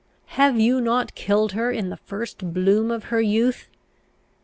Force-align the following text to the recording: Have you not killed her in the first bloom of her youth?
Have 0.33 0.59
you 0.59 0.81
not 0.81 1.13
killed 1.13 1.51
her 1.51 1.71
in 1.71 1.89
the 1.89 1.95
first 1.95 2.55
bloom 2.55 2.89
of 2.89 3.03
her 3.13 3.21
youth? 3.21 3.69